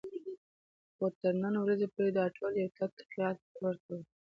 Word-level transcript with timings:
خو 0.95 1.05
تر 1.19 1.33
نن 1.43 1.55
ورځې 1.59 1.87
پورې 1.93 2.11
دا 2.17 2.25
ټول 2.37 2.51
یو 2.61 2.69
تت 2.77 2.93
خیال 3.11 3.35
ته 3.45 3.57
ورته 3.65 3.89
وو. 3.97 4.01